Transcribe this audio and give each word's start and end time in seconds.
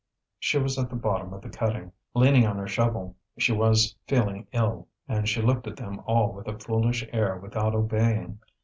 She 0.39 0.57
was 0.57 0.79
at 0.79 0.89
the 0.89 0.95
bottom 0.95 1.31
of 1.31 1.43
the 1.43 1.49
cutting, 1.51 1.91
leaning 2.15 2.43
on 2.47 2.57
her 2.57 2.65
shovel; 2.67 3.15
she 3.37 3.51
was 3.51 3.95
feeling 4.07 4.47
ill, 4.51 4.87
and 5.07 5.29
she 5.29 5.43
looked 5.43 5.67
at 5.67 5.77
them 5.77 6.01
all 6.07 6.33
with 6.33 6.47
a 6.47 6.57
foolish 6.57 7.05
air 7.13 7.37
without 7.37 7.75
obeying. 7.75 8.39